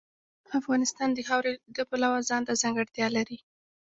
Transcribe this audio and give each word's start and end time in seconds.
افغانستان 0.59 1.09
د 1.13 1.19
خاوره 1.27 1.51
د 1.75 1.77
پلوه 1.89 2.19
ځانته 2.29 2.53
ځانګړتیا 2.61 3.07
لري. 3.17 3.37